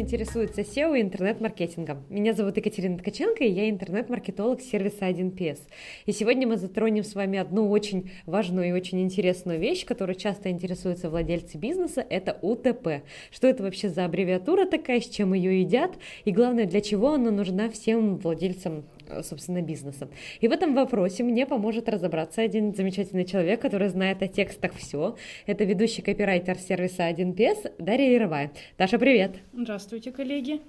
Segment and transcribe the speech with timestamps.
[0.00, 2.04] интересуется SEO и интернет-маркетингом.
[2.08, 5.58] Меня зовут Екатерина Ткаченко, и я интернет-маркетолог сервиса 1PS.
[6.06, 10.50] И сегодня мы затронем с вами одну очень важную и очень интересную вещь, которой часто
[10.50, 13.04] интересуются владельцы бизнеса, это УТП.
[13.30, 15.92] Что это вообще за аббревиатура такая, с чем ее едят,
[16.24, 18.84] и главное, для чего она нужна всем владельцам
[19.22, 20.10] собственно, бизнесом.
[20.40, 25.16] И в этом вопросе мне поможет разобраться один замечательный человек, который знает о текстах все.
[25.46, 28.52] Это ведущий копирайтер сервиса 1PS Дарья Яровая.
[28.78, 29.36] Даша, привет!
[29.52, 30.60] Здравствуйте, коллеги!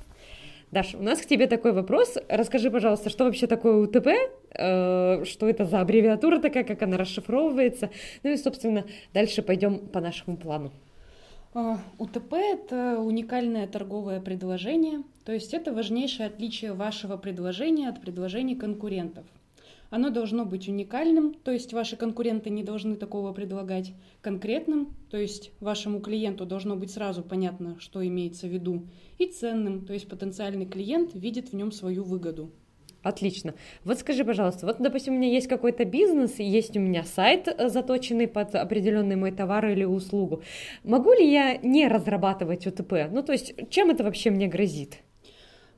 [0.71, 2.17] Даша, у нас к тебе такой вопрос.
[2.29, 7.89] Расскажи, пожалуйста, что вообще такое УТП, э, что это за аббревиатура такая, как она расшифровывается.
[8.23, 10.71] Ну и, собственно, дальше пойдем по нашему плану.
[11.53, 18.55] А, УТП– это уникальное торговое предложение, то есть это важнейшее отличие вашего предложения от предложений
[18.55, 19.25] конкурентов.
[19.89, 25.51] Оно должно быть уникальным, то есть ваши конкуренты не должны такого предлагать, конкретным, то есть
[25.59, 30.65] вашему клиенту должно быть сразу понятно, что имеется в виду, и ценным, то есть потенциальный
[30.65, 32.51] клиент видит в нем свою выгоду.
[33.03, 33.55] Отлично.
[33.83, 37.67] Вот скажи, пожалуйста, вот, допустим, у меня есть какой-то бизнес, есть у меня сайт, э,
[37.67, 40.43] заточенный под определенный мой товар или услугу.
[40.83, 43.09] Могу ли я не разрабатывать УТП?
[43.11, 44.99] Ну, то есть, чем это вообще мне грозит?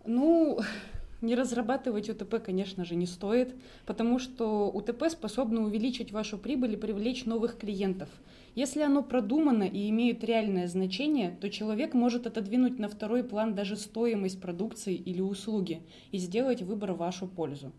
[0.05, 0.59] Ну,
[1.21, 6.77] не разрабатывать УТП, конечно же, не стоит, потому что УТП способно увеличить вашу прибыль и
[6.77, 8.09] привлечь новых клиентов.
[8.55, 13.75] Если оно продумано и имеет реальное значение, то человек может отодвинуть на второй план даже
[13.75, 17.71] стоимость продукции или услуги и сделать выбор в вашу пользу.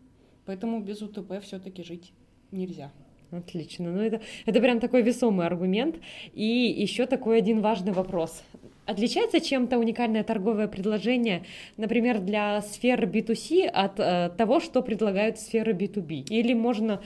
[0.46, 2.12] Поэтому без УТП все-таки жить
[2.50, 2.90] нельзя.
[3.30, 3.90] Отлично.
[3.92, 5.96] Ну, это, это прям такой весомый аргумент.
[6.32, 8.42] И еще такой один важный вопрос.
[8.86, 11.44] Отличается чем-то уникальное торговое предложение,
[11.78, 16.26] например, для сферы B2C от э, того, что предлагают сферы B2B?
[16.28, 17.00] Или можно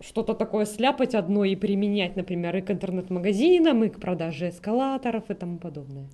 [0.00, 5.34] что-то такое сляпать одно и применять, например, и к интернет-магазинам, и к продаже эскалаторов и
[5.34, 6.08] тому подобное?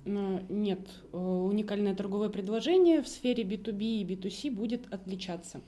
[0.49, 0.81] Нет,
[1.13, 5.61] э, уникальное торговое предложение в сфере B2B и B2C будет отличаться.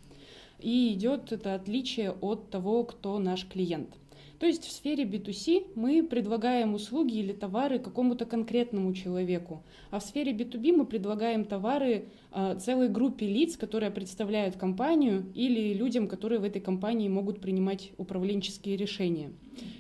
[0.60, 3.96] И идет это отличие от того, кто наш клиент–
[4.40, 10.04] то есть в сфере B2C мы предлагаем услуги или товары какому-то конкретному человеку, а в
[10.04, 16.40] сфере B2B мы предлагаем товары э, целой группе лиц, которые представляют компанию или людям, которые
[16.40, 19.32] в этой компании могут принимать управленческие решения.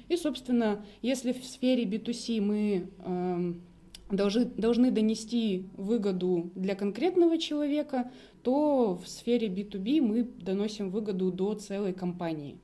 [0.09, 3.53] И, собственно, если в сфере B2C мы э,
[4.09, 11.53] должны, должны донести выгоду для конкретного человека, то в сфере B2B мы доносим выгоду до
[11.53, 12.57] целой компании.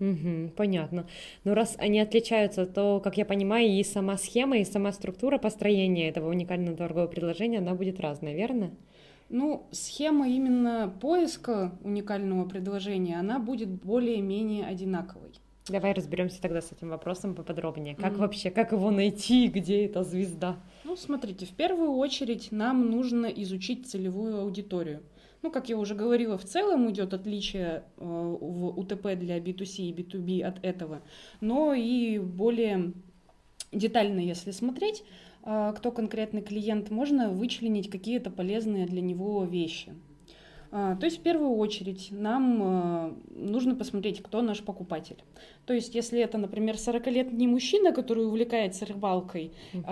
[0.00, 1.06] Угу, понятно.
[1.44, 6.08] Но раз они отличаются, то, как я понимаю, и сама схема, и сама структура построения
[6.08, 8.70] этого уникального торгового предложения, она будет разная, верно?
[9.28, 15.32] Ну, схема именно поиска уникального предложения, она будет более-менее одинаковой.
[15.68, 17.96] Давай разберемся тогда с этим вопросом поподробнее.
[17.96, 18.18] Как mm.
[18.18, 20.60] вообще, как его найти, где эта звезда?
[20.84, 25.02] Ну, смотрите, в первую очередь нам нужно изучить целевую аудиторию.
[25.42, 29.92] Ну, как я уже говорила, в целом идет отличие э, в УТП для B2C и
[29.92, 31.02] B2B от этого,
[31.40, 32.92] но и более
[33.72, 35.04] детально, если смотреть,
[35.44, 39.92] э, кто конкретный клиент, можно вычленить какие-то полезные для него вещи.
[40.70, 45.16] А, то есть в первую очередь нам а, нужно посмотреть, кто наш покупатель.
[45.64, 49.90] То есть если это, например, 40-летний мужчина, который увлекается рыбалкой, угу.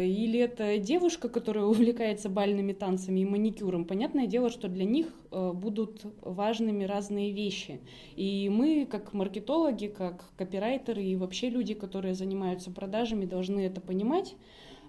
[0.00, 6.02] или это девушка, которая увлекается бальными танцами и маникюром, понятное дело, что для них будут
[6.20, 7.80] важными разные вещи.
[8.14, 14.34] И мы, как маркетологи, как копирайтеры и вообще люди, которые занимаются продажами, должны это понимать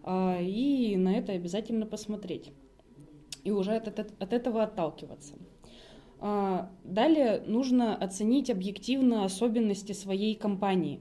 [0.07, 2.51] и на это обязательно посмотреть
[3.47, 5.35] и уже от, от, от этого отталкиваться.
[6.19, 10.99] А, далее нужно оценить объективно особенности своей компании.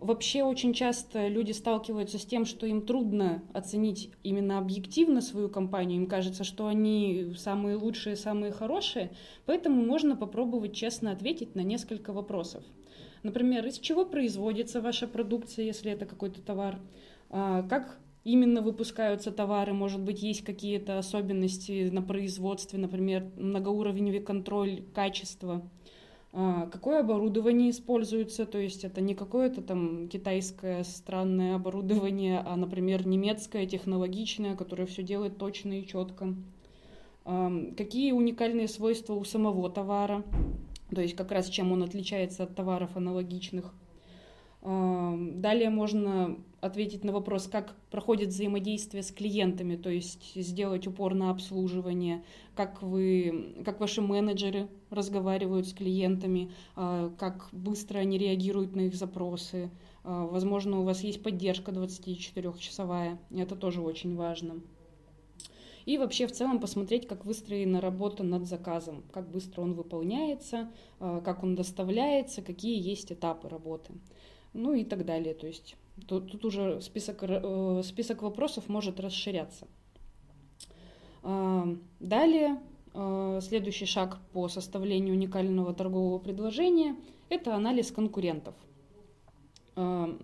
[0.00, 5.98] Вообще очень часто люди сталкиваются с тем, что им трудно оценить именно объективно свою компанию.
[5.98, 9.12] Им кажется, что они самые лучшие, самые хорошие.
[9.44, 12.64] Поэтому можно попробовать честно ответить на несколько вопросов.
[13.22, 16.80] Например, из чего производится ваша продукция, если это какой-то товар?
[17.28, 24.82] А, как именно выпускаются товары, может быть, есть какие-то особенности на производстве, например, многоуровневый контроль
[24.94, 25.62] качества,
[26.34, 33.06] а, какое оборудование используется, то есть это не какое-то там китайское странное оборудование, а, например,
[33.06, 36.34] немецкое, технологичное, которое все делает точно и четко.
[37.26, 40.24] А, какие уникальные свойства у самого товара,
[40.94, 43.74] то есть как раз чем он отличается от товаров аналогичных.
[44.62, 51.30] Далее можно ответить на вопрос, как проходит взаимодействие с клиентами, то есть сделать упор на
[51.30, 52.22] обслуживание,
[52.54, 58.94] как, вы, как ваши менеджеры разговаривают с клиентами, а, как быстро они реагируют на их
[58.94, 59.70] запросы.
[60.04, 64.60] А, возможно, у вас есть поддержка 24-часовая, это тоже очень важно.
[65.84, 70.70] и вообще в целом посмотреть, как выстроена работа над заказом, как быстро он выполняется,
[71.00, 73.92] как он доставляется, какие есть этапы работы,
[74.52, 75.34] ну и так далее.
[75.34, 75.76] То есть
[76.06, 77.22] тут, тут уже список,
[77.84, 79.66] список вопросов может расширяться.
[82.00, 82.58] Далее
[82.94, 86.96] Э, следующий шаг по составлению уникального торгового предложения–
[87.28, 88.54] это анализ конкурентов.
[89.76, 90.14] Э,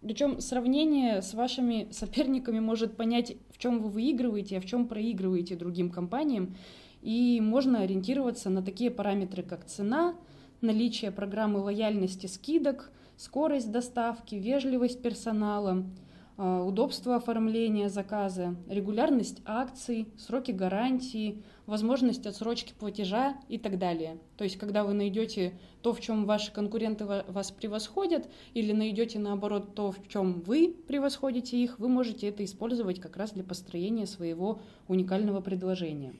[0.00, 5.56] Причем сравнение с вашими соперниками может понять, в чем вы выигрываете, а в чем проигрываете
[5.56, 6.56] другим компаниям.
[7.02, 10.14] И можно ориентироваться на такие параметры, как цена,
[10.60, 12.90] наличие программы лояльности скидок,
[13.24, 15.84] скорость доставки, вежливость персонала–
[16.36, 24.18] Э, удобство оформления заказа, регулярность акций, сроки гарантии, возможность отсрочки платежа и так далее.
[24.36, 29.76] То есть, когда вы найдете то, в чем ваши конкуренты вас превосходят, или найдете наоборот
[29.76, 34.60] то, в чем вы превосходите их, вы можете это использовать как раз для построения своего
[34.88, 36.14] уникального предложения.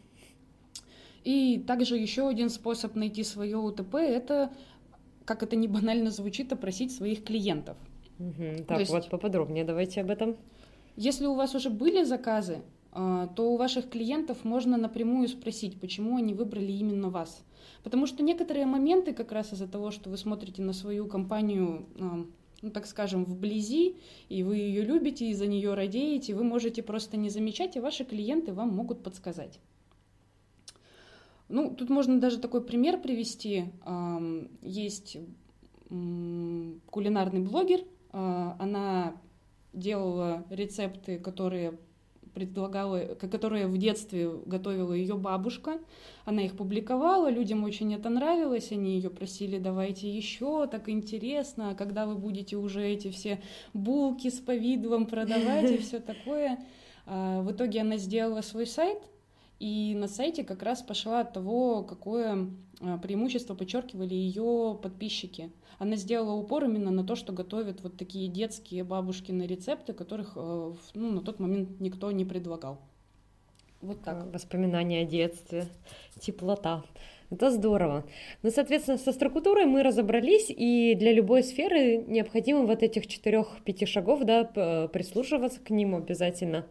[1.24, 4.52] И также еще один способ найти свое УТП– это,
[5.24, 7.76] как это не банально звучит, опросить своих клиентов–
[8.18, 8.64] Угу.
[8.68, 10.36] Так, есть, вот поподробнее давайте об этом.
[10.96, 12.62] Если у вас уже были заказы,
[12.92, 17.42] а, то у ваших клиентов можно напрямую спросить, почему они выбрали именно вас.
[17.82, 22.24] Потому что некоторые моменты, как раз из-за того, что вы смотрите на свою компанию, а,
[22.62, 23.96] ну, так скажем, вблизи,
[24.28, 28.04] и вы ее любите, и за нее радеете, вы можете просто не замечать, и ваши
[28.04, 29.58] клиенты вам могут подсказать.
[31.48, 33.66] Ну, тут можно даже такой пример привести.
[34.62, 35.18] Есть
[35.88, 37.80] кулинарный блогер,
[38.10, 39.16] а, она
[39.72, 41.78] делала рецепты, которые
[42.32, 45.78] предлагала, которые в детстве готовила ее бабушка.
[46.24, 52.06] Она их публиковала, людям очень это нравилось, они ее просили, давайте еще, так интересно, когда
[52.06, 53.40] вы будете уже эти все
[53.72, 56.58] булки с повидлом продавать и все такое.
[57.06, 58.96] А, в итоге она сделала свой сайт,
[59.60, 62.50] и на сайте как раз пошла от того, какое
[63.02, 68.84] преимущество подчеркивали ее подписчики– она сделала упор именно на то, что готовят вот такие детские
[68.84, 72.78] бабушкины рецепты, которых э, ну, на тот момент никто не предлагал.
[73.80, 74.32] Вот так.
[74.32, 75.66] Воспоминания о детстве,
[76.20, 76.84] теплота.
[77.30, 78.04] Это здорово.
[78.42, 84.22] Ну, соответственно, со структурой мы разобрались, и для любой сферы необходимо вот этих четырех-пяти шагов,
[84.24, 84.44] да,
[84.92, 86.66] прислушиваться к ним обязательно,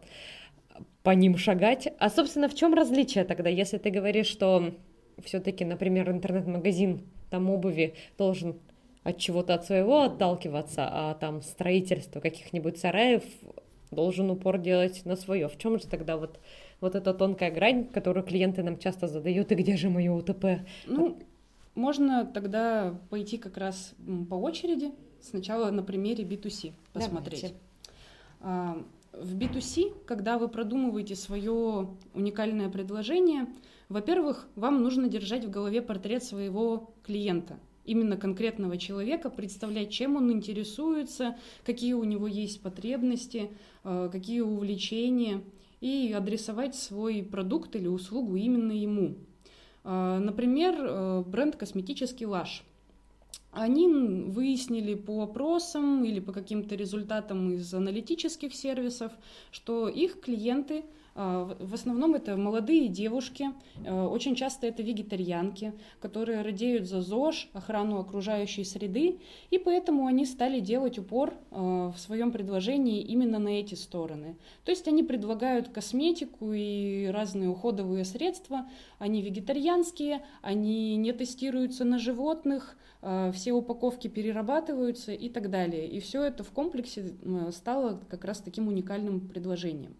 [1.04, 1.92] по ним шагать.
[1.98, 4.74] А, собственно, в чем различие тогда, если ты говоришь, что
[5.22, 8.56] все-таки, например, интернет-магазин там обуви должен
[9.04, 13.22] от чего-то от своего отталкиваться, а там строительство каких-нибудь сараев
[13.90, 15.48] должен упор делать на свое.
[15.48, 16.40] В чем же тогда вот,
[16.80, 20.66] вот эта тонкая грань, которую клиенты нам часто задают, и где же мое УТП?
[20.86, 21.18] Ну,
[21.74, 23.94] можно тогда пойти как раз
[24.30, 24.90] по очереди.
[25.20, 27.54] Сначала на примере B2C посмотреть.
[28.40, 28.84] Давайте.
[29.20, 33.46] В B2C, когда вы продумываете свое уникальное предложение,
[33.88, 40.32] во-первых, вам нужно держать в голове портрет своего клиента– именно конкретного человека, представлять, чем он
[40.32, 43.50] интересуется, какие у него есть потребности,
[43.84, 45.42] э, какие увлечения,
[45.80, 49.16] и адресовать свой продукт или услугу именно ему.
[49.84, 52.64] Э, например, э, бренд косметический Лаш.
[53.54, 59.12] Они выяснили по опросам или по каким-то результатам из аналитических сервисов,
[59.50, 63.50] что их клиенты– в основном это молодые девушки,
[63.86, 70.26] а, очень часто это вегетарианки, которые радеют за ЗОЖ, охрану окружающей среды, и поэтому они
[70.26, 74.36] стали делать упор а, в своем предложении именно на эти стороны.
[74.64, 78.68] То есть они предлагают косметику и разные уходовые средства,
[78.98, 82.76] они вегетарианские, они не тестируются на животных,
[83.34, 85.86] все упаковки перерабатываются и так далее.
[85.86, 87.14] И все это в комплексе
[87.52, 89.94] стало как раз таким уникальным предложением.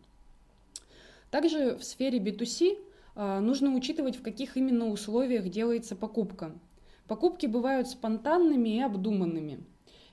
[1.34, 2.78] Также в сфере B2C
[3.16, 6.52] а, нужно учитывать, в каких именно условиях делается покупка.
[7.08, 9.64] Покупки бывают спонтанными и обдуманными.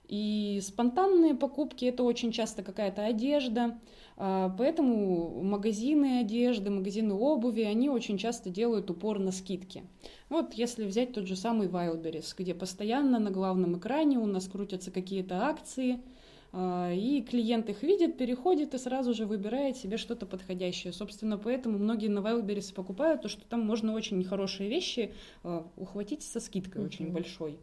[0.08, 3.80] И спонтанные покупки это очень часто какая-то одежда,
[4.18, 9.84] а, поэтому магазины одежды, магазины обуви, они очень часто делают упор на скидки.
[10.28, 14.90] Вот если взять тот же самый Wildberries, где постоянно на главном экране у нас крутятся
[14.90, 16.02] какие-то акции–
[16.54, 20.92] и клиент их видит, переходит и сразу же выбирает себе что-то подходящее.
[20.92, 26.24] Собственно, поэтому многие на Wildberries покупают, то что там можно очень хорошие вещи а, ухватить
[26.24, 26.86] со скидкой mm-hmm.
[26.86, 27.58] очень большой.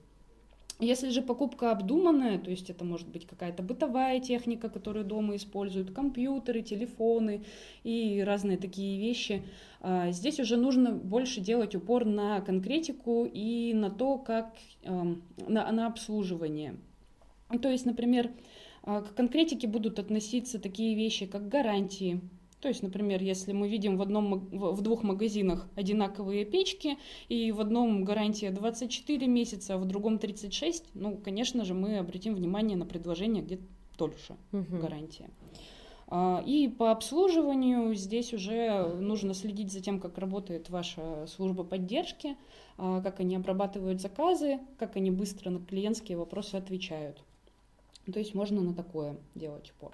[0.81, 5.91] Если же покупка обдуманная, то есть это может быть какая-то бытовая техника, которую дома используют,
[5.91, 7.45] компьютеры, телефоны
[7.83, 9.43] и разные такие вещи,
[9.83, 14.55] а, здесь уже нужно больше делать упор на конкретику и на то, как
[14.85, 16.77] на, на обслуживание.
[17.61, 18.33] То есть, например, а,
[18.89, 22.21] к конкретике будут относиться такие вещи, как гарантии,
[22.61, 26.97] То есть, например, если мы видим в, одном, в двух магазинах одинаковые печки,
[27.29, 32.35] и в одном гарантия 24 месяца, а в другом 36, ну, конечно же, мы обратим
[32.35, 33.61] внимание на предложение, где
[33.99, 34.79] дольше угу.
[34.79, 35.29] гарантия.
[36.11, 42.37] А, и по обслуживанию здесь уже нужно следить за тем, как работает ваша служба поддержки,
[42.79, 47.23] а, как они обрабатывают заказы, как они быстро на клиентские вопросы отвечают.
[48.13, 49.93] То есть можно на такое делать упор.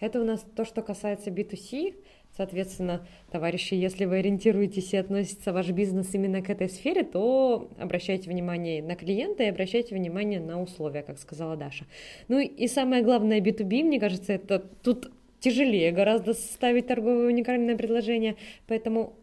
[0.00, 1.96] Это у нас то, что касается B2C.
[2.36, 8.30] Соответственно, товарищи, если вы ориентируетесь и относится ваш бизнес именно к этой сфере, то обращайте
[8.30, 11.86] внимание на клиента и обращайте внимание на условия, как сказала Даша.
[12.28, 18.36] Ну и самое главное, B2B, мне кажется, это тут тяжелее гораздо составить торговое уникальное предложение,
[18.66, 19.14] поэтому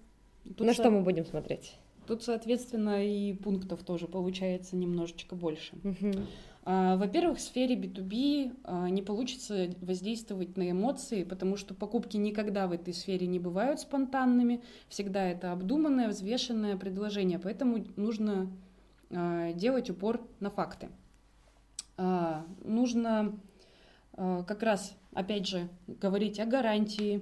[0.43, 0.81] тут на со...
[0.81, 1.73] что мы будем смотреть?
[2.07, 5.73] Тут, соответственно, и пунктов тоже получается немножечко больше.
[5.83, 6.13] Угу.
[6.67, 12.65] А, во-первых, в сфере B2B а, не получится воздействовать на эмоции, потому что покупки никогда
[12.65, 18.51] в этой сфере не бывают спонтанными, всегда это обдуманное, взвешенное предложение, поэтому нужно
[19.11, 20.89] а, делать упор на факты.
[22.65, 23.39] Нужно
[24.17, 27.21] как раз, опять же, говорить о гарантии,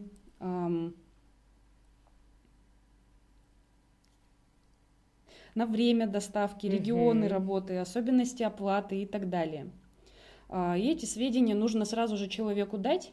[5.55, 7.33] на время доставки, регионы угу.
[7.33, 9.69] работы, особенности оплаты и так далее.
[10.49, 13.11] А, и эти сведения нужно сразу же человеку дать.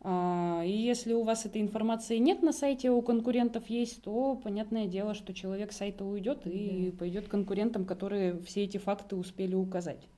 [0.00, 4.38] А, и если у вас этой информации нет на сайте, а у конкурентов есть, то
[4.42, 6.98] понятное дело, что человек с сайта уйдет и да.
[6.98, 10.08] пойдет к конкурентам, которые все эти факты успели указать.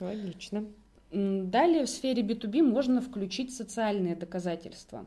[0.00, 0.66] Логично.
[1.10, 5.06] Далее в сфере B2B можно включить социальные доказательства.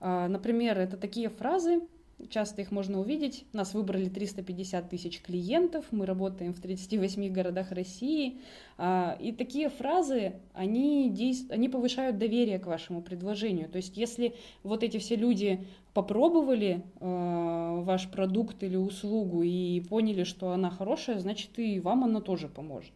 [0.00, 1.80] Например, это такие фразы,
[2.28, 3.44] Часто их можно увидеть.
[3.52, 8.38] Нас выбрали 350 тысяч клиентов, мы работаем в 38 городах России.
[8.76, 11.50] А, и такие фразы, они, действ...
[11.50, 13.68] они повышают доверие к вашему предложению.
[13.68, 20.24] То есть если вот эти все люди попробовали э, ваш продукт или услугу и поняли,
[20.24, 22.92] что она хорошая, значит и вам она тоже поможет.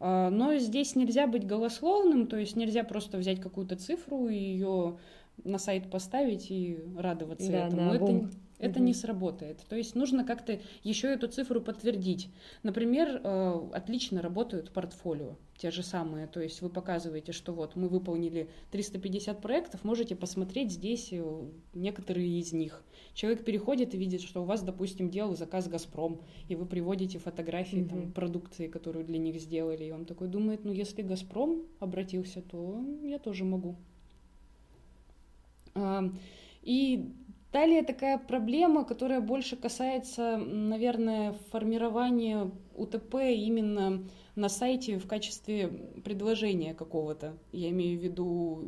[0.00, 4.98] Но здесь нельзя быть голословным, то есть нельзя просто взять какую-то цифру и ее
[5.42, 7.92] на сайт поставить и радоваться да, этому.
[7.92, 8.86] Это, это угу.
[8.86, 9.58] не сработает.
[9.68, 12.28] То есть нужно как-то еще эту цифру подтвердить.
[12.62, 16.26] Например, э, отлично работают портфолио, те же самые.
[16.26, 22.38] То есть вы показываете, что вот мы выполнили 350 проектов, можете посмотреть здесь э, некоторые
[22.38, 22.82] из них.
[23.14, 27.82] Человек переходит и видит, что у вас, допустим, делал заказ «Газпром», и вы приводите фотографии
[27.82, 27.88] угу.
[27.88, 32.84] там, продукции, которую для них сделали, и он такой думает, ну если «Газпром» обратился, то
[33.02, 33.76] я тоже могу.
[36.62, 37.12] И
[37.54, 44.02] Далее такая проблема, которая больше касается, наверное, формирования УТП именно
[44.34, 45.68] на сайте в качестве
[46.04, 47.38] предложения какого-то.
[47.52, 48.64] Я имею в виду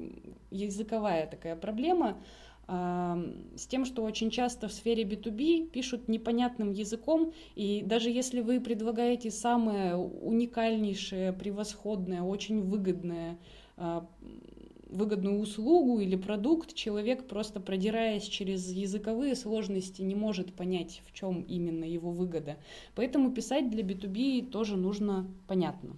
[0.52, 2.16] языковая такая проблема
[2.68, 8.60] с тем, что очень часто в сфере B2B пишут непонятным языком, и даже если вы
[8.60, 13.38] предлагаете самое уникальнейшее, превосходное, очень выгодное
[13.76, 14.08] а,
[14.96, 21.42] выгодную услугу или продукт, человек просто продираясь через языковые сложности не может понять, в чем
[21.42, 22.56] именно его выгода.
[22.94, 25.96] Поэтому писать для B2B тоже нужно понятно.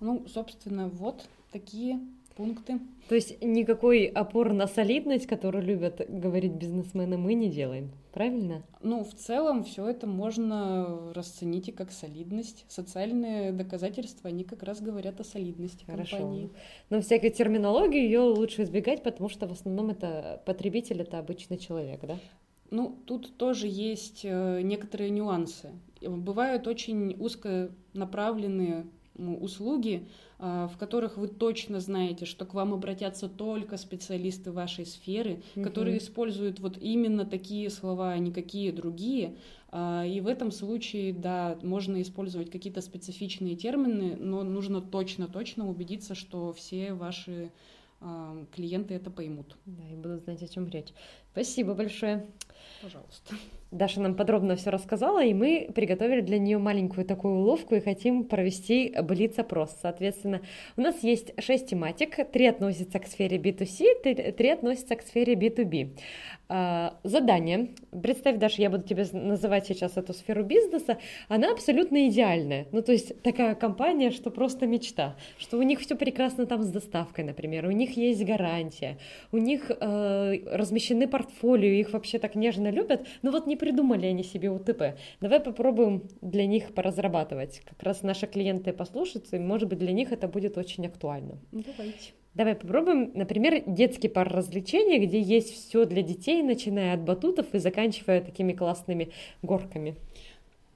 [0.00, 2.00] Ну, собственно, вот такие
[2.40, 2.80] пункты.
[3.10, 8.62] То есть никакой опор на солидность, которую любят говорить бизнесмены, мы не делаем, правильно?
[8.82, 12.64] Ну, в целом все это можно расценить и как солидность.
[12.68, 16.16] Социальные доказательства, они как раз говорят о солидности Хорошо.
[16.16, 16.50] компании.
[16.88, 22.00] Но всякой терминологии ее лучше избегать, потому что в основном это потребитель, это обычный человек,
[22.02, 22.18] да?
[22.70, 25.72] Ну, тут тоже есть э, некоторые нюансы.
[26.00, 28.86] Бывают очень узконаправленные
[29.18, 35.42] услуги, а, в которых вы точно знаете, что к вам обратятся только специалисты вашей сферы,
[35.54, 35.64] угу.
[35.64, 39.36] которые используют вот именно такие слова, а не какие другие.
[39.72, 46.14] А, и в этом случае, да, можно использовать какие-то специфичные термины, но нужно точно-точно убедиться,
[46.14, 47.52] что все ваши
[48.00, 49.56] а, клиенты это поймут.
[49.66, 50.88] Да, и будут знать, о чем речь.
[51.32, 52.26] Спасибо большое.
[52.82, 53.34] Пожалуйста.
[53.70, 58.24] Даша нам подробно все рассказала, и мы приготовили для нее маленькую такую уловку и хотим
[58.24, 59.76] провести блиц-опрос.
[59.80, 60.40] Соответственно,
[60.76, 65.96] у нас есть шесть тематик, три относятся к сфере B2C, три относятся к сфере B2B.
[66.52, 67.68] А, задание.
[67.92, 70.98] Представь, Даша, я буду тебе называть сейчас эту сферу бизнеса.
[71.28, 72.66] Она абсолютно идеальная.
[72.72, 75.14] Ну, то есть такая компания, что просто мечта.
[75.38, 77.66] Что у них все прекрасно там с доставкой, например.
[77.66, 78.98] У них есть гарантия.
[79.30, 83.06] У них э, размещены портфолио, их вообще так нежно любят.
[83.22, 84.96] Но вот не придумали они себе УТП.
[85.20, 87.62] Давай попробуем для них поразрабатывать.
[87.64, 91.38] Как раз наши клиенты послушаются, и, может быть, для них это будет очень актуально.
[91.52, 92.12] Давайте.
[92.34, 97.58] Давай попробуем, например, детский пар развлечений, где есть все для детей, начиная от батутов и
[97.58, 99.10] заканчивая такими классными
[99.42, 99.96] горками.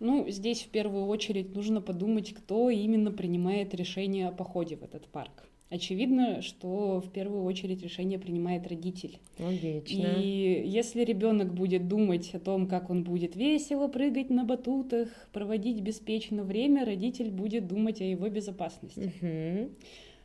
[0.00, 5.06] Ну, здесь в первую очередь нужно подумать, кто именно принимает решение о походе в этот
[5.06, 5.44] парк.
[5.74, 9.18] Очевидно, что в первую очередь решение принимает родитель.
[9.40, 10.06] Логично.
[10.20, 15.80] И если ребенок будет думать о том, как он будет весело прыгать на батутах, проводить
[15.80, 19.12] беспечно время, родитель будет думать о его безопасности.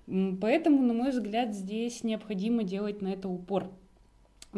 [0.06, 0.38] Угу.
[0.40, 3.72] Поэтому, на мой взгляд, здесь необходимо делать на это упор.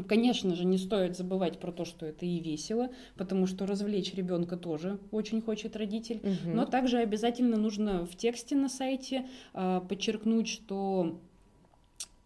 [0.08, 4.56] Конечно же, не стоит забывать про то, что это и весело, потому что развлечь ребенка
[4.56, 6.22] тоже очень хочет родитель.
[6.24, 6.56] Угу.
[6.56, 11.20] Но также обязательно нужно в тексте на сайте э, подчеркнуть, что,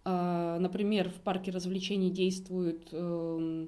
[0.03, 3.67] э, например, в парке развлечений действует э,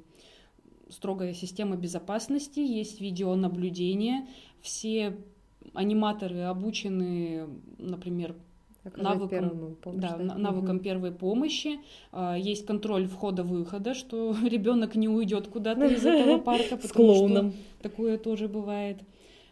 [0.89, 4.27] строгая система безопасности, есть видеонаблюдение,
[4.61, 5.17] все
[5.73, 7.47] аниматоры обучены,
[7.79, 8.35] например,
[8.95, 10.37] навыкам, помощь, да, да?
[10.37, 10.83] навыкам угу.
[10.83, 11.79] первой помощи.
[12.11, 17.51] А, есть контроль входа-выхода, что ребенок не уйдет куда-то из этого парка, потому С клоуном.
[17.51, 18.99] что такое тоже бывает.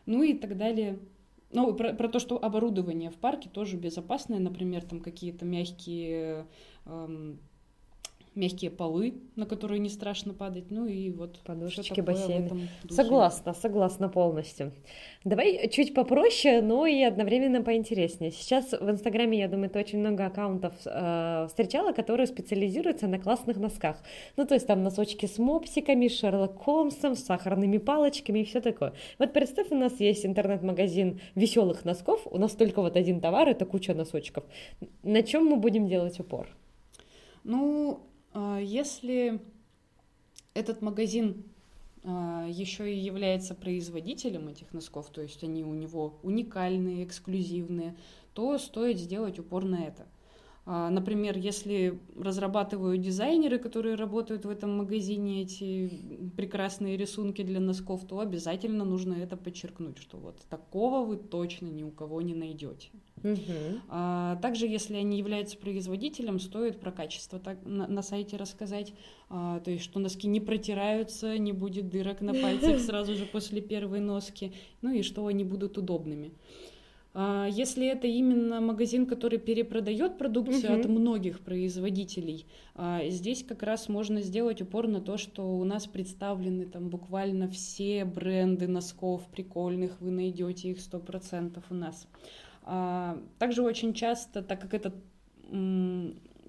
[0.06, 1.00] Ну и так далее.
[1.51, 6.48] Ну, про, про то, что оборудование в парке тоже безопасное, например, там какие-то мягкие
[6.86, 7.39] эм,
[8.36, 12.70] мягкие полы, на которые не страшно падать, ну и вот подушечки бассейн.
[12.89, 14.74] Согласна, согласна полностью.
[15.24, 18.32] Давай чуть попроще, но и одновременно поинтереснее.
[18.32, 23.58] Сейчас в Инстаграме, я думаю, ты очень много аккаунтов э, встречала, которые специализируются на классных
[23.58, 23.98] носках.
[24.38, 28.94] Ну, то есть там носочки с мопсиками, Шерлок Холмсом, с сахарными палочками и все такое.
[29.18, 33.65] Вот представь, у нас есть интернет-магазин веселых носков, у нас только вот один товар, это
[33.65, 34.44] куча носочков.
[35.04, 36.48] На чем мы будем делать упор?
[37.44, 38.00] Ну,
[38.36, 39.39] если
[40.54, 41.44] этот магазин
[42.08, 47.96] а, еще и является производителем этих носков, то есть они у него уникальные, эксклюзивные,
[48.34, 50.06] то стоит сделать упор на это.
[50.67, 55.91] А, например, если разрабатывают дизайнеры, которые работают в этом магазине, эти
[56.36, 61.84] прекрасные рисунки для носков, то обязательно нужно это подчеркнуть, что вот такого вы точно ни
[61.84, 62.89] у кого не найдете.
[63.23, 63.82] Угу.
[63.89, 68.93] А, также, если они являются производителем, стоит про качество так, на, на сайте рассказать,
[69.30, 73.62] а, то есть, что носки не протираются, не будет дырок на пальцах сразу же после
[73.62, 74.51] первой носки,
[74.82, 76.32] ну и что они будут удобными.
[77.17, 80.80] А, если это именно магазин, который перепродает продукцию угу.
[80.82, 85.88] от многих производителей, а, здесь как раз можно сделать упор на то, что у нас
[85.88, 92.06] представлены там буквально все бренды носков прикольных, вы найдете их сто процентов у нас.
[92.63, 94.93] А, также очень часто, так как это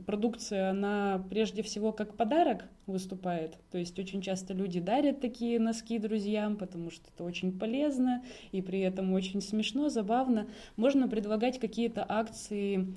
[0.04, 3.58] продукция, она прежде всего как подарок выступает.
[3.70, 8.62] То есть очень часто люди дарят такие носки друзьям, потому что это очень полезно и
[8.62, 10.48] при этом очень смешно, забавно.
[10.76, 12.94] Можно предлагать какие-то акции,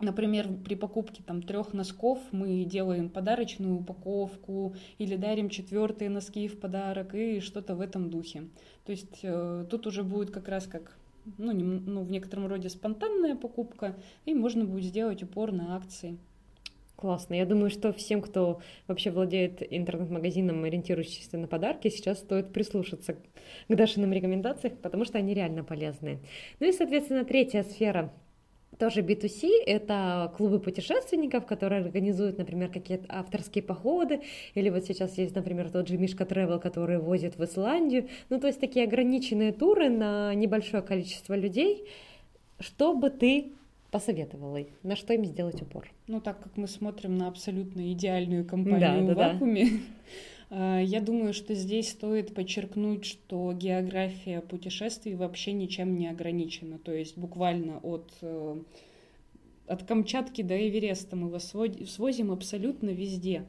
[0.00, 6.58] Например, при покупке там трех носков мы делаем подарочную упаковку или дарим четвертые носки в
[6.58, 8.48] подарок и что-то в этом духе.
[8.84, 10.98] То есть э, тут уже будет как раз как
[11.38, 16.18] ну, не, ну, в некотором роде спонтанная покупка, и можно будет сделать упор на акции.
[16.96, 17.34] Классно.
[17.34, 23.18] Я думаю, что всем, кто вообще владеет интернет-магазином, ориентирующимся на подарки, сейчас стоит прислушаться к
[23.68, 26.20] Дашиным рекомендациям, потому что они реально полезны.
[26.60, 28.12] Ну и, соответственно, третья сфера
[28.78, 34.20] тоже B2C– это клубы путешественников, которые организуют, например, какие-то авторские походы,
[34.54, 38.08] или вот сейчас есть, например, тот же Мишка Travel, который возит в Исландию.
[38.30, 41.84] Ну, то есть такие ограниченные туры на небольшое количество людей.
[42.60, 43.52] Что бы ты
[43.90, 45.88] посоветовала, на что им сделать упор?
[46.08, 49.70] Ну, так как мы смотрим на абсолютно идеальную компанию да, в да, вакууме, да
[50.56, 56.78] я думаю, что здесь стоит подчеркнуть, что география путешествий вообще ничем не ограничена.
[56.78, 58.62] То есть буквально от, э,
[59.66, 61.52] от Камчатки до Эвереста мы вас
[61.86, 63.44] свозим абсолютно везде.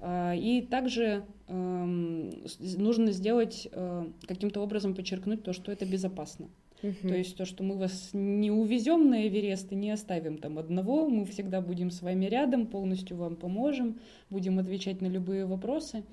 [0.00, 6.48] А, и также эм, нужно сделать, э, каким-то образом подчеркнуть то, что это безопасно.
[6.82, 7.08] Угу.
[7.08, 11.08] То есть то, что мы вас не увезем на Эверест и не оставим там одного,
[11.08, 13.98] мы всегда будем с вами рядом, полностью вам поможем,
[14.30, 16.04] будем отвечать на любые вопросы.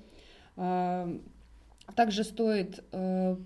[0.56, 3.36] Также стоит э,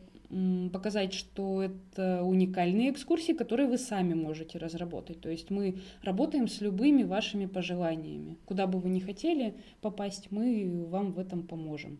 [0.72, 5.20] показать, что это уникальные экскурсии, которые вы сами можете разработать.
[5.20, 8.36] То есть мы работаем с любыми вашими пожеланиями.
[8.46, 11.98] Куда бы вы ни хотели попасть, мы вам в этом поможем.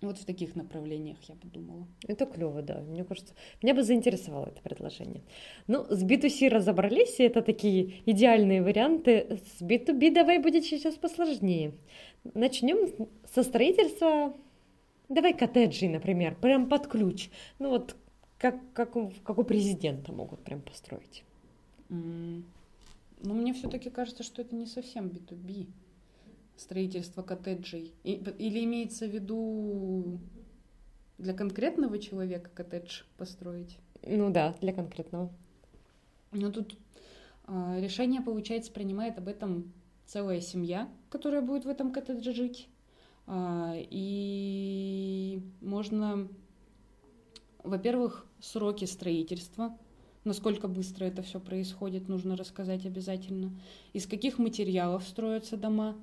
[0.00, 1.86] Вот в таких направлениях я подумала.
[2.06, 2.80] Это клево, да.
[2.80, 5.22] Мне кажется, меня бы заинтересовало это предложение.
[5.66, 9.40] Ну, с B2C разобрались, и это такие идеальные варианты.
[9.56, 11.72] С B2B давай будет сейчас посложнее.
[12.32, 14.34] Начнем со строительства
[15.08, 17.28] Давай коттеджи, например, прям под ключ.
[17.58, 17.96] Ну вот
[18.38, 21.24] как, как, у, как у президента могут прям построить.
[21.90, 22.42] Mm.
[23.22, 25.68] Но мне все-таки кажется, что это не совсем B2B
[26.56, 27.92] строительство коттеджей.
[28.02, 30.18] или имеется в виду
[31.18, 33.78] для конкретного человека коттедж построить?
[34.02, 35.30] Ну да, для конкретного.
[36.32, 36.76] Но тут
[37.46, 39.72] э, решение, получается, принимает об этом
[40.06, 42.68] целая семья, которая будет в этом коттедже жить.
[43.26, 46.28] Э, и можно,
[47.62, 49.76] во-первых, сроки строительства,
[50.24, 53.52] насколько быстро это все происходит, нужно рассказать обязательно.
[53.92, 55.96] Из каких материалов строятся дома.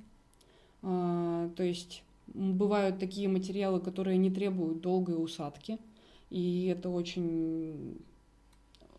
[0.81, 5.77] Э, то есть бывают такие материалы, которые не требуют долгой усадки–
[6.31, 7.99] и это очень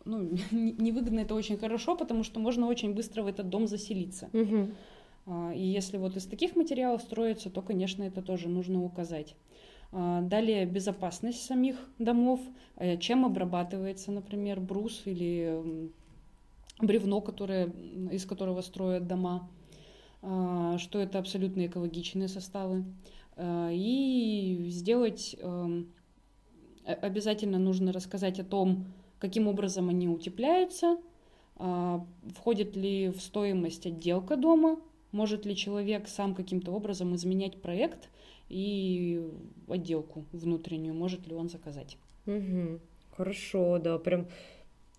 [0.05, 4.29] ну, невыгодно, это очень хорошо, потому что можно очень быстро в этот дом заселиться.
[4.33, 5.53] Угу.
[5.55, 9.35] И если вот из таких материалов строится, то, конечно, это тоже нужно указать.
[9.93, 12.41] А, далее безопасность самих домов,
[12.77, 15.91] э, чем обрабатывается, например, брус или
[16.81, 17.67] бревно, которое,
[18.11, 19.49] из которого строят дома,
[20.23, 22.85] а, что это абсолютно экологичные составы.
[23.35, 25.91] И сделать эм,
[26.85, 28.85] обязательно нужно рассказать о том,
[29.23, 30.97] каким образом они утепляются,
[31.55, 32.05] а,
[32.35, 34.81] входит ли в стоимость отделка дома,
[35.13, 38.09] может ли человек сам каким-то образом изменять проект
[38.49, 39.25] и
[39.69, 41.97] отделку внутреннюю, может ли он заказать.
[42.25, 42.81] Угу.
[43.15, 44.27] Хорошо, да, прям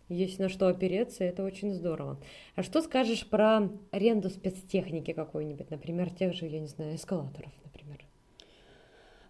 [0.08, 2.18] есть на что опереться, это очень здорово.
[2.56, 8.02] А что скажешь про аренду спецтехники какой-нибудь, например, тех же, я не знаю, эскалаторов, например?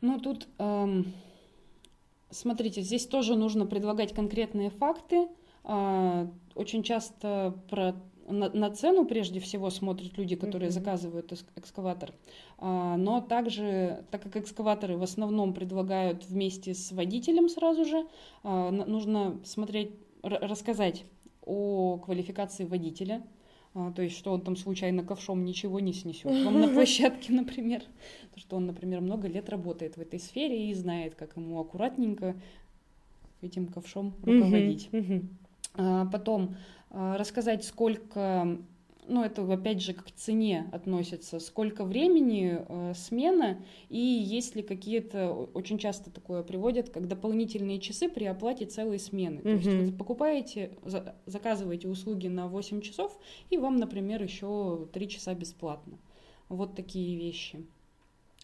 [0.00, 1.12] Ну, тут эм,
[2.30, 5.28] Смотрите, здесь тоже нужно предлагать конкретные факты.
[5.64, 7.94] А, очень часто про
[8.28, 10.72] на, на цену прежде всего смотрят люди, которые mm-hmm.
[10.72, 12.12] заказывают экскаватор,
[12.58, 18.06] а, но также, так как экскаваторы в основном предлагают вместе с водителем сразу же,
[18.42, 21.04] а, нужно смотреть, рассказать
[21.44, 23.22] о квалификации водителя,
[23.74, 27.82] то есть, что он там случайно ковшом ничего не снесет вам на площадке, например.
[28.32, 32.37] То, что он, например, много лет работает в этой сфере и знает, как ему аккуратненько
[33.42, 34.88] этим ковшом руководить.
[35.76, 36.54] А, потом
[36.90, 38.58] а, рассказать, сколько
[39.06, 45.32] ну, это опять же к цене относится, сколько времени э, смена и есть ли какие-то,
[45.54, 49.40] очень часто такое приводят, как дополнительные часы при оплате целой смены.
[49.40, 49.62] Mm-hmm.
[49.62, 53.18] То есть вы покупаете, за, заказываете услуги на 8 часов,
[53.50, 55.98] и вам, например, еще 3 часа бесплатно.
[56.48, 57.64] Вот такие вещи.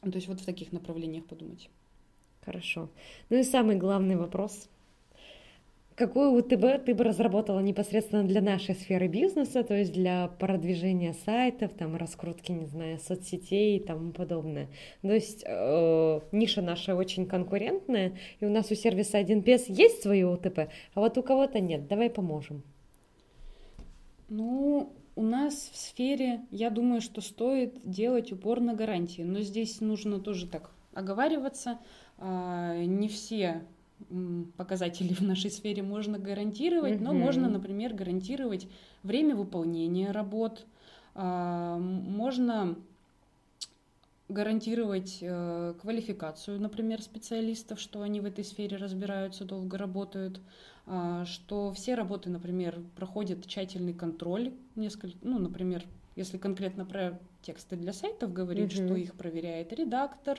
[0.02, 1.70] То есть вот в таких направлениях подумать.
[2.44, 2.88] Хорошо.
[3.28, 4.68] Ну и самый главный вопрос–
[6.00, 11.74] Какую УТБ ты бы разработала непосредственно для нашей сферы бизнеса, то есть для продвижения сайтов,
[11.74, 14.68] там, раскрутки, не знаю, соцсетей и тому подобное.
[15.02, 20.26] То есть э, ниша наша очень конкурентная, и у нас у сервиса 1Пс есть свое
[20.26, 21.86] УТП, а вот у кого-то нет.
[21.86, 22.62] Давай поможем.
[24.30, 29.82] Ну, у нас в сфере, я думаю, что стоит делать упор на гарантии, но здесь
[29.82, 31.78] нужно тоже так оговариваться.
[32.16, 33.60] А, не все
[34.56, 37.02] показателей в нашей сфере можно гарантировать, mm-hmm.
[37.02, 38.68] но можно, например, гарантировать
[39.02, 40.66] время выполнения работ,
[41.14, 42.76] а, можно
[44.30, 50.40] гарантировать э, квалификацию, например, специалистов, что они в этой сфере разбираются, долго работают,
[50.86, 55.84] а, что все работы, например, проходят тщательный контроль, несколько, ну, например,
[56.16, 58.86] если конкретно про тексты для сайтов говорить, mm-hmm.
[58.86, 60.38] что их проверяет редактор,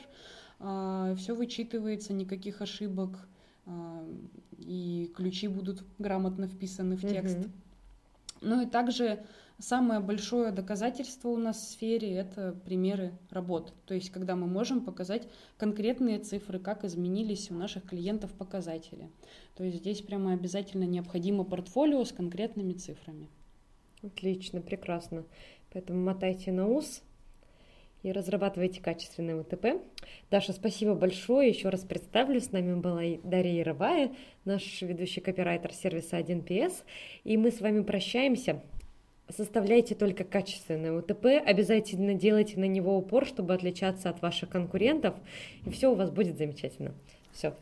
[0.60, 3.28] а, все вычитывается, никаких ошибок,
[4.58, 7.40] и ключи будут грамотно вписаны в текст.
[7.40, 7.50] Угу.
[8.42, 9.24] Ну и также
[9.60, 13.74] самое большое доказательство у нас в сфере это примеры работ.
[13.86, 19.10] То есть, когда мы можем показать конкретные цифры, как изменились у наших клиентов показатели.
[19.56, 23.28] То есть здесь прямо обязательно необходимо портфолио с конкретными цифрами.
[24.02, 25.24] Отлично, прекрасно.
[25.72, 27.04] Поэтому мотайте на ус,
[28.04, 29.82] и разрабатывайте качественный УТП.
[30.30, 31.50] Даша, спасибо большое.
[31.50, 34.12] Еще раз представлю, с нами была Дарья Яровая,
[34.46, 36.84] наш ведущий копирайтер сервиса 1PS.
[37.24, 38.62] И мы с вами прощаемся.
[39.30, 45.16] Составляйте только качественное УТП, обязательно делайте на него упор, чтобы отличаться от ваших конкурентов,
[45.66, 46.94] и все у вас будет замечательно.
[47.32, 47.56] Все,